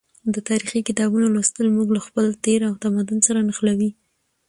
[0.33, 3.91] د تاریخي کتابونو لوستل موږ له خپل تیر او تمدن سره نښلوي.